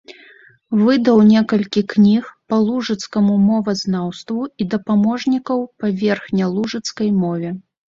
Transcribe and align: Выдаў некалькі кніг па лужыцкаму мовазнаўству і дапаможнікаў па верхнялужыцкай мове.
Выдаў 0.85 1.21
некалькі 1.31 1.83
кніг 1.91 2.23
па 2.53 2.59
лужыцкаму 2.67 3.37
мовазнаўству 3.51 4.41
і 4.61 4.71
дапаможнікаў 4.75 5.59
па 5.81 5.97
верхнялужыцкай 6.05 7.19
мове. 7.25 7.59